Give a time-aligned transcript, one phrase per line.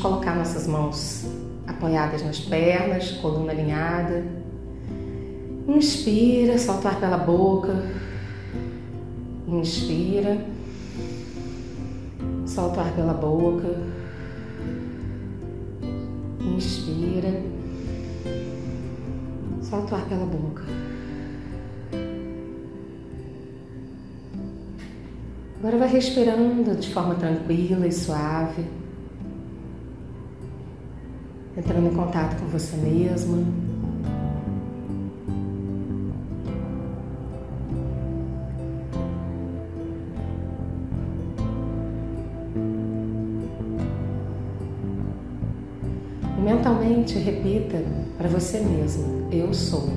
[0.00, 1.26] Colocar nossas mãos
[1.66, 4.24] apoiadas nas pernas, coluna alinhada.
[5.68, 7.84] Inspira, solta o ar pela boca.
[9.46, 10.42] Inspira,
[12.46, 13.76] solta o ar pela boca.
[16.40, 17.42] Inspira,
[19.62, 20.62] solta o ar pela boca.
[25.58, 28.80] Agora vai respirando de forma tranquila e suave
[31.56, 33.38] entrando em contato com você mesma.
[46.38, 47.82] E mentalmente repita
[48.16, 49.88] para você mesma: Eu sou.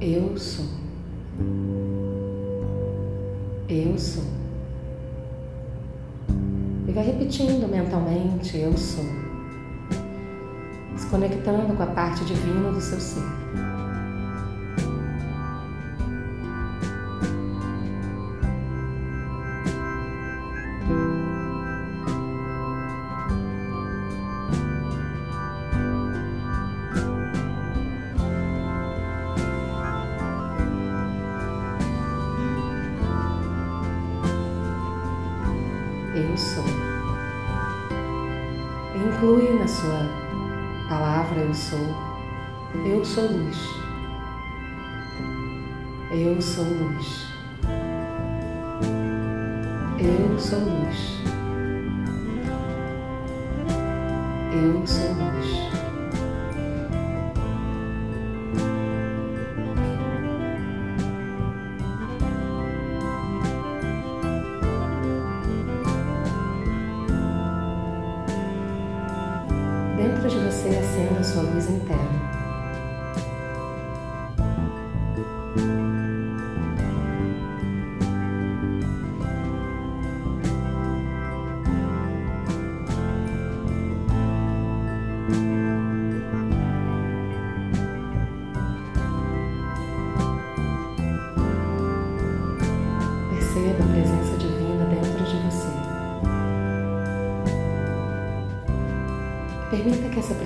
[0.00, 0.66] Eu sou.
[3.68, 4.24] Eu sou.
[6.86, 9.27] E vai repetindo mentalmente: Eu sou
[11.06, 13.22] conectando com a parte divina do seu ser.
[36.14, 36.64] Eu sou.
[38.96, 40.17] Inclui na sua
[41.38, 41.78] eu sou.
[42.84, 43.56] Eu sou luz.
[46.10, 47.26] Eu sou luz.
[49.98, 51.22] Eu sou luz.
[54.52, 55.37] Eu sou luz.
[71.24, 72.37] Sua luz interna.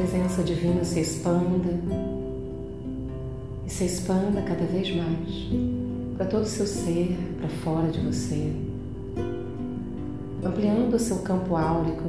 [0.02, 1.78] Presença divina se expanda
[3.64, 5.48] e se expanda cada vez mais
[6.16, 8.52] para todo o seu ser, para fora de você,
[10.44, 12.02] ampliando o seu campo áurico.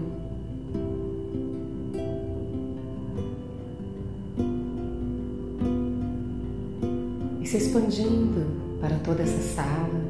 [7.41, 8.43] E se expandindo
[8.81, 10.01] para toda essa sala,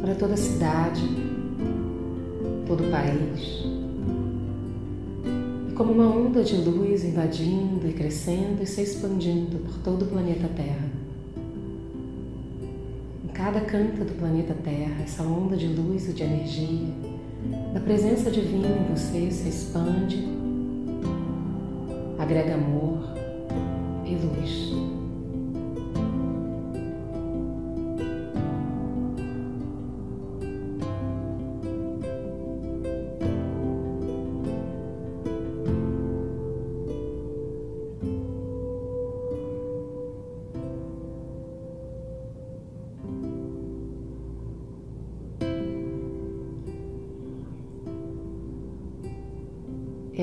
[0.00, 1.08] para toda a cidade,
[2.66, 3.75] todo o país
[5.76, 10.48] como uma onda de luz invadindo e crescendo e se expandindo por todo o planeta
[10.56, 10.88] Terra.
[13.22, 16.94] Em cada canto do planeta Terra, essa onda de luz e de energia,
[17.74, 20.26] da presença divina em você se expande,
[22.18, 23.12] agrega amor
[24.06, 24.95] e luz.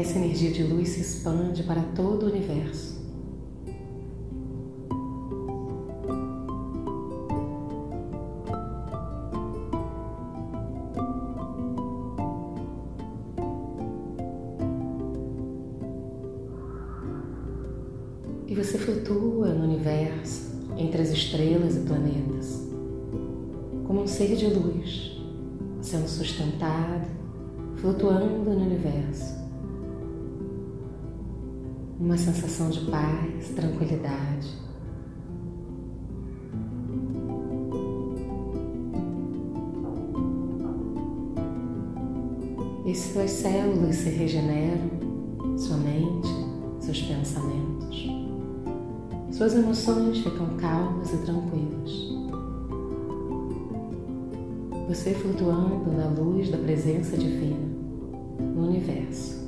[0.04, 3.02] Essa energia de luz se expande para todo o universo.
[18.46, 22.68] E você flutua no universo, entre as estrelas e planetas,
[23.88, 25.18] como um ser de luz,
[25.82, 27.08] sendo sustentado,
[27.78, 29.43] flutuando no universo
[32.04, 34.62] uma sensação de paz, tranquilidade.
[42.86, 44.90] E suas células se regeneram,
[45.58, 46.28] sua mente,
[46.82, 48.08] seus pensamentos.
[49.32, 51.92] Suas emoções ficam calmas e tranquilas.
[54.90, 57.66] Você flutuando na luz da presença divina
[58.54, 59.43] no universo.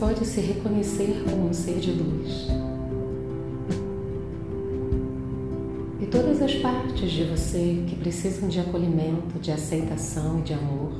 [0.00, 2.48] Pode se reconhecer como um ser de luz.
[6.00, 10.92] E todas as partes de você que precisam de acolhimento, de aceitação e de amor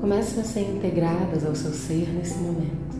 [0.00, 2.92] começam a ser integradas ao seu ser nesse momento.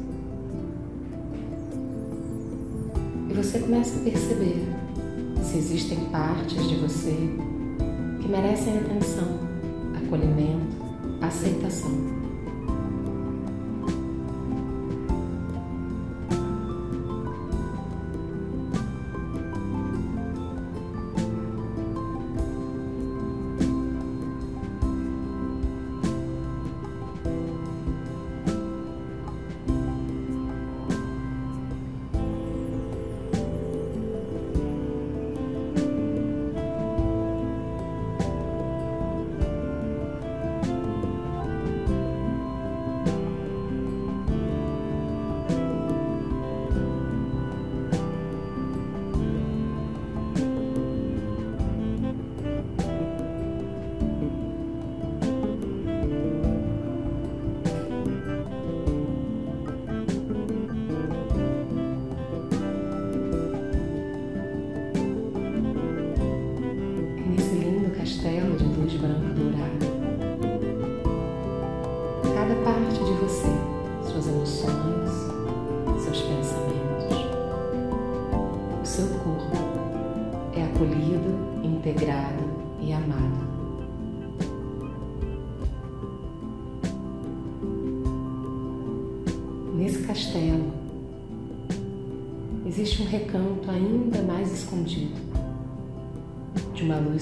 [3.29, 4.69] E você começa a perceber
[5.43, 7.17] se existem partes de você
[8.21, 9.27] que merecem atenção,
[9.97, 10.77] acolhimento,
[11.21, 12.22] aceitação.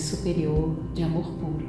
[0.00, 1.66] Superior de amor puro.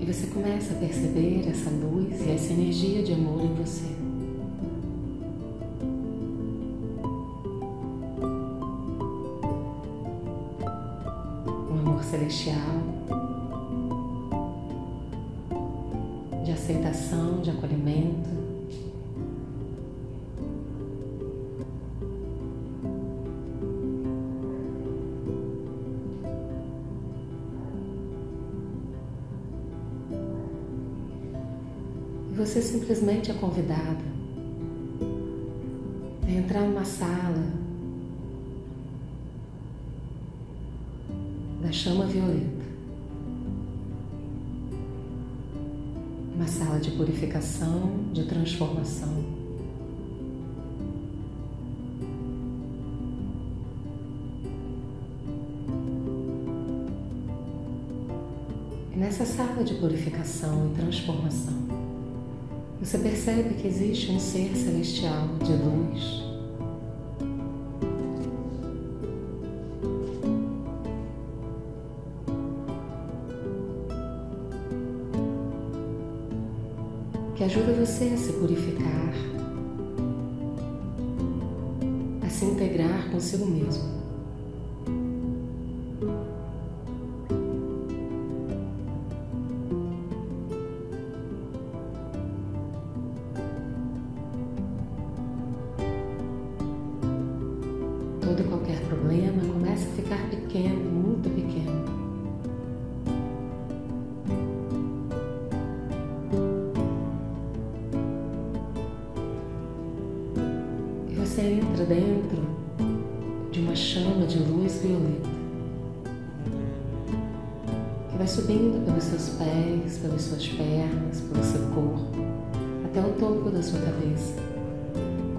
[0.00, 4.03] E você começa a perceber essa luz e essa energia de amor em você.
[12.24, 12.58] Celestial,
[16.44, 18.44] de aceitação, de acolhimento.
[32.36, 34.04] você simplesmente é convidada
[36.26, 37.42] a entrar numa sala
[41.74, 42.64] chama violeta.
[46.34, 49.24] Uma sala de purificação, de transformação.
[58.92, 61.58] E nessa sala de purificação e transformação,
[62.80, 66.23] você percebe que existe um ser celestial de luz.
[77.84, 79.12] Você a se purificar,
[82.22, 84.03] a se integrar consigo mesmo.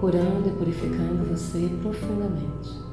[0.06, 2.85] Curando e purificando você profundamente.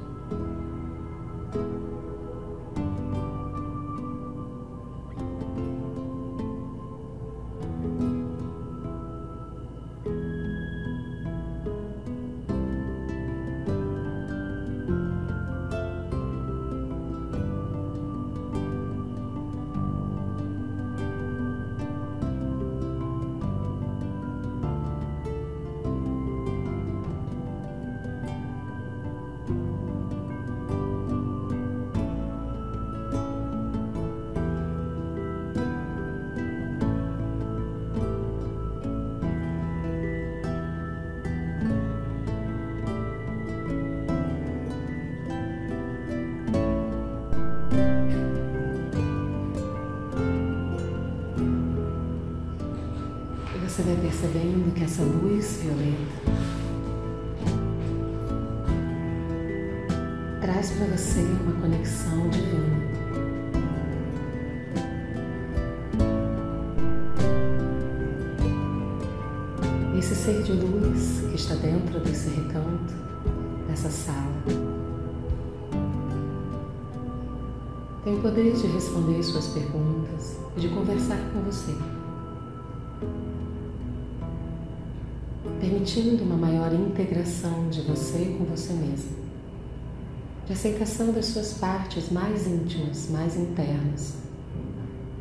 [53.73, 56.21] Você vai percebendo que essa luz violeta
[60.39, 62.83] traz para você uma conexão divina.
[69.97, 72.93] Esse ser de luz que está dentro desse recanto,
[73.67, 74.43] dessa sala,
[78.03, 81.73] tem o poder de responder suas perguntas e de conversar com você.
[85.83, 89.17] Permitindo uma maior integração de você com você mesmo,
[90.45, 94.15] de aceitação das suas partes mais íntimas, mais internas,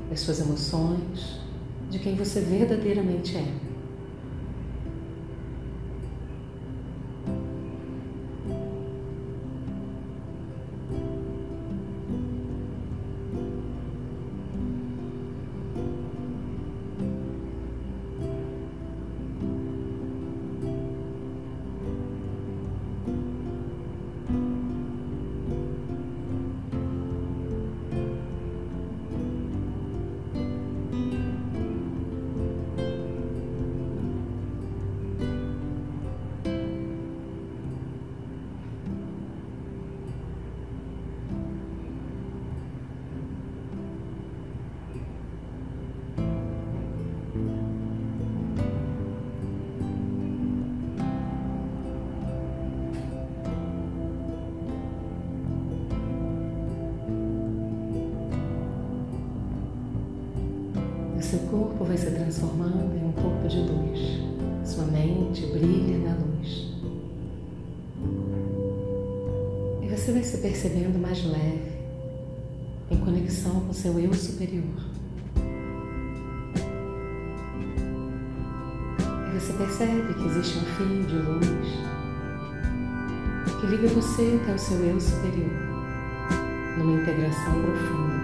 [0.08, 1.40] das suas emoções,
[1.90, 3.71] de quem você verdadeiramente é.
[61.32, 64.20] Seu corpo vai se transformando em um corpo de luz.
[64.66, 66.68] Sua mente brilha na luz.
[69.80, 71.72] E você vai se percebendo mais leve,
[72.90, 74.76] em conexão com seu eu superior.
[79.30, 81.68] E você percebe que existe um fio de luz
[83.58, 85.50] que liga você até o seu eu superior,
[86.76, 88.21] numa integração profunda.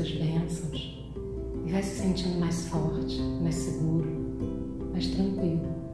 [0.00, 0.98] Suas bênçãos
[1.66, 4.08] e vai se sentindo mais forte, mais seguro,
[4.92, 5.89] mais tranquilo.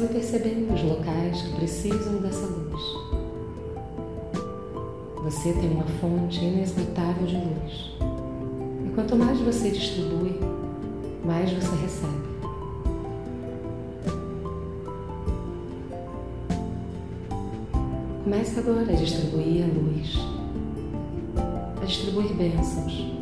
[0.00, 2.82] Vai percebendo os locais que precisam dessa luz.
[5.24, 7.92] Você tem uma fonte inesgotável de luz.
[8.86, 10.40] E quanto mais você distribui,
[11.22, 12.30] mais você recebe.
[18.24, 20.18] Comece agora a distribuir a luz,
[21.82, 23.19] a distribuir bênçãos.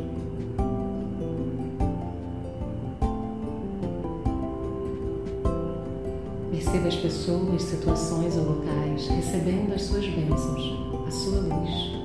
[6.69, 10.77] Perceba as pessoas, situações ou locais recebendo as suas bênçãos,
[11.07, 11.98] a sua luz.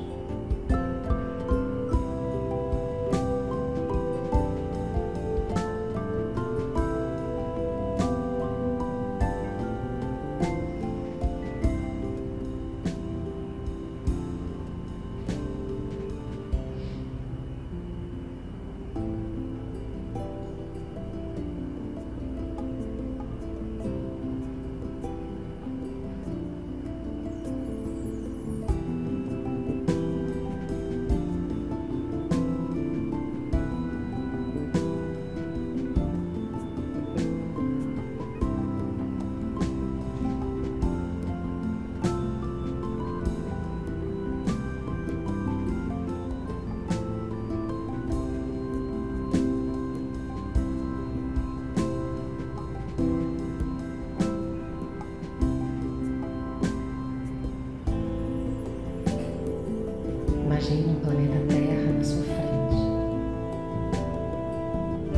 [60.64, 62.77] Imagine um planeta Terra na sua frente,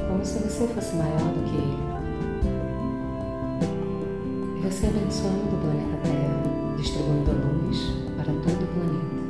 [0.09, 1.79] como se você fosse maior do que ele.
[4.59, 7.79] E você abençoando o planeta Terra, distribuindo a luz
[8.17, 9.26] para todo o planeta.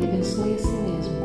[0.00, 1.20] E abençoe a si mesmo.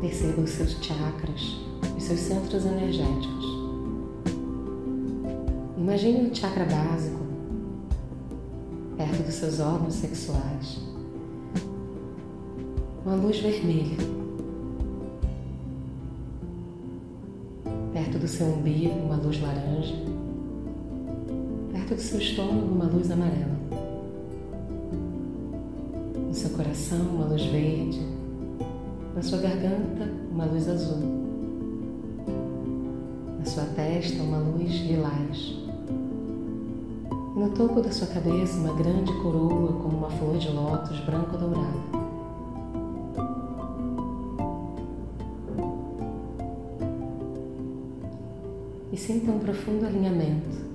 [0.00, 1.56] Perceba os seus chakras,
[1.96, 3.44] os seus centros energéticos.
[5.78, 7.20] Imagine um chakra básico
[8.98, 10.80] perto dos seus órgãos sexuais.
[13.06, 14.19] Uma luz vermelha.
[18.30, 19.94] Seu umbigo, uma luz laranja.
[21.72, 23.58] Perto do seu estômago, uma luz amarela.
[26.28, 28.00] No seu coração, uma luz verde.
[29.16, 31.02] Na sua garganta, uma luz azul.
[33.38, 35.56] Na sua testa, uma luz lilás.
[37.36, 41.80] E no topo da sua cabeça, uma grande coroa como uma flor de lótus branco-dourada.
[41.94, 41.99] E
[49.10, 50.70] sinta um profundo alinhamento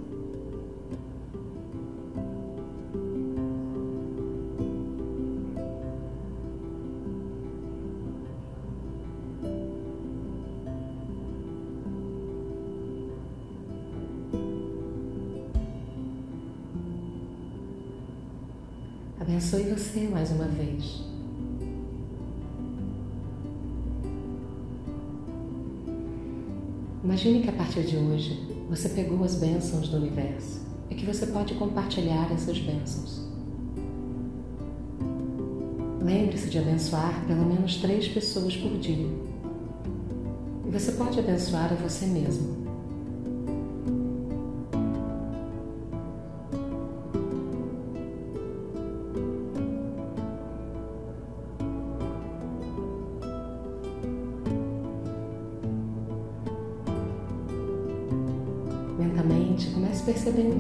[19.18, 21.05] Abençoe você mais uma vez.
[27.06, 31.28] Imagine que a partir de hoje você pegou as bênçãos do universo e que você
[31.28, 33.22] pode compartilhar essas bênçãos.
[36.02, 39.08] Lembre-se de abençoar pelo menos três pessoas por dia.
[40.66, 42.65] E você pode abençoar a você mesmo.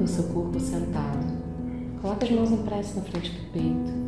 [0.05, 1.25] O seu corpo sentado.
[2.01, 4.05] Coloque as mãos em prece na frente do peito.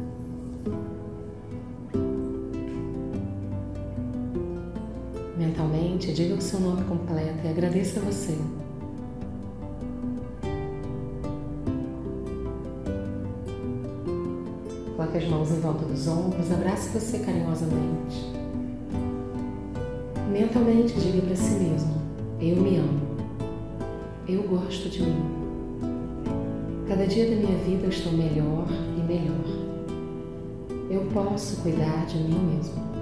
[5.37, 8.37] Mentalmente, diga o seu nome completo e agradeça a você.
[14.95, 18.31] Coloque as mãos em volta dos ombros, abrace você carinhosamente.
[20.31, 21.93] Mentalmente, diga para si mesmo:
[22.39, 23.07] Eu me amo.
[24.27, 25.36] Eu gosto de mim.
[26.97, 28.65] Cada dia da minha vida estou melhor
[28.97, 29.45] e melhor.
[30.89, 32.96] Eu posso cuidar de mim mesmo.